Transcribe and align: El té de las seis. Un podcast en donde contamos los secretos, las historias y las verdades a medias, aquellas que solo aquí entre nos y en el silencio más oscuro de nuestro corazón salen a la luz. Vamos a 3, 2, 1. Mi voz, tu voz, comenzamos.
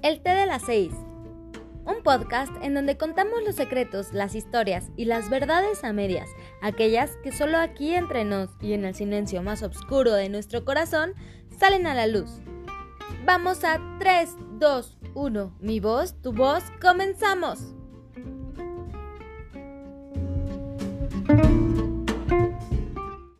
El 0.00 0.20
té 0.20 0.30
de 0.30 0.46
las 0.46 0.62
seis. 0.62 0.92
Un 1.84 2.04
podcast 2.04 2.52
en 2.62 2.72
donde 2.72 2.96
contamos 2.96 3.42
los 3.44 3.56
secretos, 3.56 4.12
las 4.12 4.36
historias 4.36 4.92
y 4.96 5.06
las 5.06 5.28
verdades 5.28 5.82
a 5.82 5.92
medias, 5.92 6.28
aquellas 6.62 7.16
que 7.24 7.32
solo 7.32 7.58
aquí 7.58 7.94
entre 7.94 8.24
nos 8.24 8.48
y 8.60 8.74
en 8.74 8.84
el 8.84 8.94
silencio 8.94 9.42
más 9.42 9.64
oscuro 9.64 10.12
de 10.12 10.28
nuestro 10.28 10.64
corazón 10.64 11.14
salen 11.58 11.88
a 11.88 11.94
la 11.94 12.06
luz. 12.06 12.30
Vamos 13.24 13.64
a 13.64 13.80
3, 13.98 14.36
2, 14.60 14.98
1. 15.14 15.56
Mi 15.58 15.80
voz, 15.80 16.14
tu 16.22 16.32
voz, 16.32 16.62
comenzamos. 16.80 17.58